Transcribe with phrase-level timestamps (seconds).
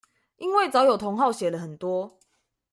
[0.37, 2.19] 因為早有同好寫了很多